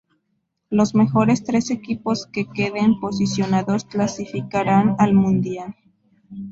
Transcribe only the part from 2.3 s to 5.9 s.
queden posicionados clasificarán al Mundial.